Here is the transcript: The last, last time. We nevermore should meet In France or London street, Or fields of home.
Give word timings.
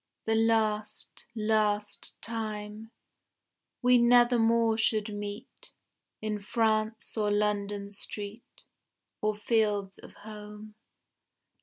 The 0.25 0.33
last, 0.33 1.27
last 1.35 2.19
time. 2.23 2.89
We 3.83 3.99
nevermore 3.99 4.75
should 4.75 5.13
meet 5.13 5.73
In 6.23 6.41
France 6.41 7.15
or 7.15 7.29
London 7.29 7.91
street, 7.91 8.63
Or 9.21 9.35
fields 9.35 9.99
of 9.99 10.15
home. 10.15 10.73